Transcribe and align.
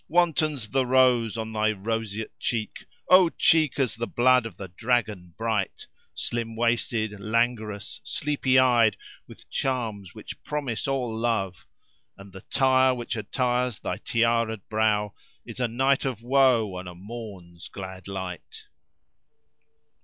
Wantons 0.07 0.69
the 0.69 0.83
rose 0.87 1.37
on 1.37 1.53
thy 1.53 1.71
roseate 1.73 2.39
cheek, 2.39 2.85
* 2.97 3.09
O 3.17 3.29
cheek 3.29 3.77
as 3.77 3.93
the 3.95 4.07
blood 4.07 4.47
of 4.47 4.57
the 4.57 4.67
dragon[FN#335] 4.67 5.37
bright! 5.37 5.85
Slim 6.15 6.55
waisted, 6.55 7.19
languorous, 7.19 8.01
sleepy 8.03 8.57
eyed, 8.57 8.97
* 9.11 9.27
With 9.27 9.47
charms 9.51 10.15
which 10.15 10.43
promise 10.43 10.87
all 10.87 11.15
love 11.15 11.67
delight: 12.17 12.23
And 12.25 12.33
the 12.33 12.41
tire 12.41 12.95
which 12.95 13.15
attires 13.15 13.77
thy 13.77 13.97
tiara'd 13.97 14.67
brow 14.69 15.13
* 15.29 15.45
Is 15.45 15.59
a 15.59 15.67
night 15.67 16.03
of 16.03 16.23
woe 16.23 16.77
on 16.77 16.87
a 16.87 16.95
morn's 16.95 17.67
glad 17.67 18.07
light. 18.07 18.63